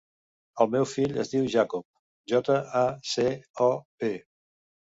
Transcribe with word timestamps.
El 0.63 0.69
meu 0.75 0.87
fill 0.91 1.13
es 1.23 1.29
diu 1.33 1.45
Jacob: 1.57 1.85
jota, 2.35 2.57
a, 2.81 2.83
ce, 3.13 3.29
o, 3.69 3.71
be. 4.05 4.13